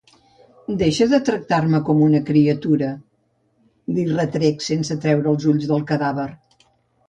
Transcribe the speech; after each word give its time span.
Deixa 0.77 1.05
de 1.11 1.19
tractar-me 1.27 1.81
com 1.89 2.01
una 2.07 2.23
criatura 2.31 2.91
—li 2.97 4.09
retrec, 4.17 4.67
sense 4.73 5.01
treure 5.07 5.35
els 5.37 5.49
ulls 5.57 5.73
del 5.75 5.89
cadàver—. 5.95 6.31